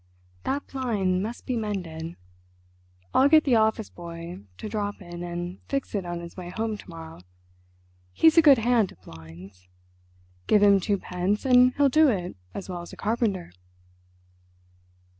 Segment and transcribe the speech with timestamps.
[0.45, 2.15] "That blind must be mended.
[3.13, 6.75] I'll get the office boy to drop in and fix it on his way home
[6.75, 9.69] to morrow—he's a good hand at blinds.
[10.47, 13.51] Give him twopence and he'll do it as well as a carpenter....